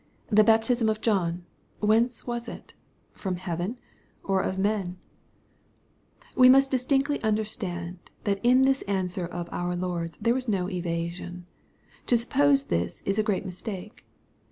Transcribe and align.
The 0.29 0.43
baptism 0.43 0.89
of 0.89 0.99
John, 0.99 1.45
whence 1.79 2.25
was 2.25 2.47
it? 2.47 2.73
from 3.11 3.35
heaven 3.35 3.77
or 4.23 4.41
of 4.41 4.57
men?" 4.57 4.97
We 6.35 6.49
must 6.49 6.71
distinctly 6.71 7.21
understand, 7.21 7.99
that 8.23 8.39
in 8.41 8.63
this 8.63 8.81
answer 8.87 9.27
of 9.27 9.47
our 9.51 9.75
Lord's 9.75 10.17
there 10.17 10.33
was 10.33 10.47
no 10.47 10.67
evasion. 10.67 11.45
To 12.07 12.17
suppose 12.17 12.63
this 12.63 13.03
is 13.05 13.19
a 13.19 13.23
great 13.23 13.45
mistake. 13.45 14.03